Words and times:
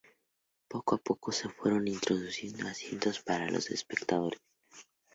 Poco 0.67 0.95
a 0.95 0.97
poco 0.97 1.31
se 1.31 1.47
fueron 1.47 1.87
introduciendo 1.87 2.67
asientos 2.67 3.21
para 3.21 3.51
los 3.51 3.69
espectadores. 3.69 4.41